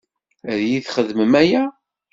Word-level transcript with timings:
Ad 0.51 0.59
iyi-txedmem 0.61 1.33
aya? 1.41 1.63